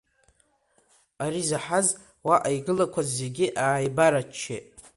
Ари 1.23 1.41
заҳаз, 1.49 1.87
уаҟа 2.27 2.49
игылақәаз, 2.57 3.07
зегьы 3.19 3.45
ааибарччеит. 3.63 4.65